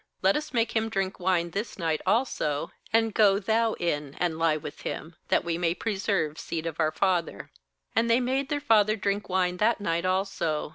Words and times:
Let 0.23 0.35
us 0.35 0.51
make 0.51 0.75
him 0.75 0.89
drink 0.89 1.19
wine 1.19 1.51
this 1.51 1.77
night 1.77 2.01
also; 2.07 2.71
and 2.91 3.13
go 3.13 3.37
thou 3.37 3.73
in, 3.73 4.15
and 4.15 4.39
lie 4.39 4.57
with 4.57 4.81
him, 4.81 5.15
that 5.27 5.43
we 5.45 5.59
may 5.59 5.75
preserve 5.75 6.39
seed 6.39 6.65
of 6.65 6.79
our 6.79 6.91
father/ 6.91 7.51
35And 7.95 8.07
they 8.07 8.19
made 8.19 8.49
their 8.49 8.59
father 8.59 8.95
drink 8.95 9.29
wine 9.29 9.57
that 9.57 9.79
night 9.79 10.03
also. 10.03 10.69